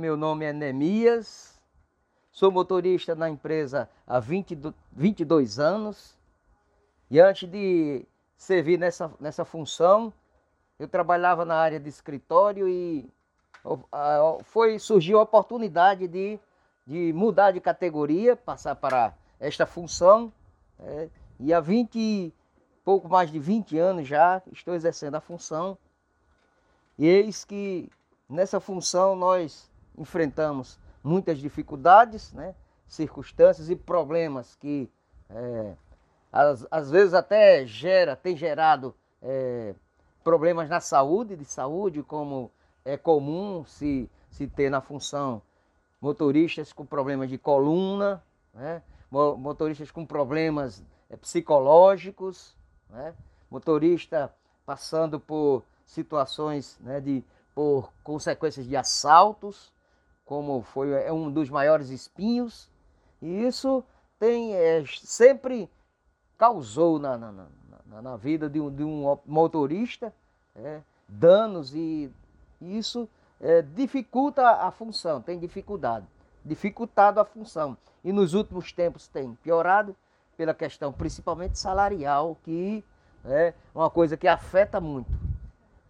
[0.00, 1.60] Meu nome é Nemias,
[2.32, 4.58] sou motorista na empresa há 20,
[4.90, 6.16] 22 anos
[7.10, 10.10] e antes de servir nessa, nessa função,
[10.78, 13.12] eu trabalhava na área de escritório e
[14.44, 16.40] foi surgiu a oportunidade de,
[16.86, 20.32] de mudar de categoria, passar para esta função.
[20.78, 22.32] É, e há 20,
[22.82, 25.76] pouco mais de 20 anos já estou exercendo a função.
[26.98, 27.90] E eis que
[28.30, 29.68] nessa função nós
[30.00, 32.54] enfrentamos muitas dificuldades, né,
[32.88, 34.90] circunstâncias e problemas que
[35.28, 35.74] é,
[36.32, 39.74] às, às, vezes até gera, tem gerado é,
[40.24, 42.50] problemas na saúde, de saúde, como
[42.84, 45.42] é comum se, se ter na função
[46.00, 48.22] motoristas com problemas de coluna,
[48.54, 52.56] né, motoristas com problemas é, psicológicos,
[52.88, 53.14] né,
[53.50, 54.32] motorista
[54.64, 59.72] passando por situações né, de por consequências de assaltos,
[60.30, 62.70] como foi é um dos maiores espinhos,
[63.20, 63.82] e isso
[64.16, 65.68] tem é, sempre
[66.38, 67.32] causou na, na,
[67.84, 70.14] na, na vida de um, de um motorista
[70.54, 72.12] é, danos e
[72.60, 73.08] isso
[73.40, 76.06] é, dificulta a função, tem dificuldade,
[76.44, 77.76] dificultado a função.
[78.04, 79.96] E nos últimos tempos tem piorado
[80.36, 82.84] pela questão principalmente salarial, que
[83.24, 85.10] é uma coisa que afeta muito.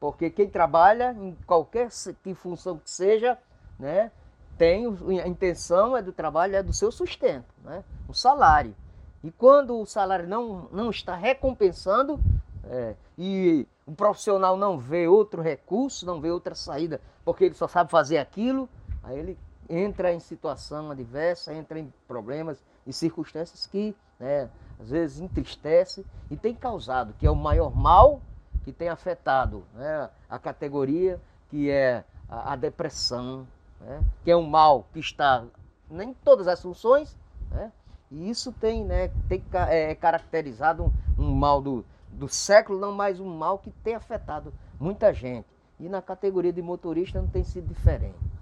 [0.00, 1.88] Porque quem trabalha em qualquer
[2.20, 3.38] que função que seja,
[3.78, 4.10] né,
[4.56, 4.86] tem
[5.22, 7.84] a intenção é do trabalho é do seu sustento, né?
[8.08, 8.74] o salário.
[9.22, 12.20] E quando o salário não, não está recompensando
[12.64, 17.66] é, e o profissional não vê outro recurso, não vê outra saída, porque ele só
[17.66, 18.68] sabe fazer aquilo,
[19.02, 19.38] aí ele
[19.68, 26.36] entra em situação adversa, entra em problemas e circunstâncias que né, às vezes entristece e
[26.36, 28.20] tem causado, que é o maior mal
[28.62, 33.46] que tem afetado né, a categoria, que é a, a depressão,
[33.80, 34.02] né?
[34.22, 35.44] que é um mal que está
[35.90, 37.16] em todas as funções,
[37.50, 37.72] né?
[38.10, 40.84] e isso tem, né, tem é, caracterizado
[41.18, 45.46] um, um mal do, do século, não mais um mal que tem afetado muita gente.
[45.78, 48.33] E na categoria de motorista não tem sido diferente.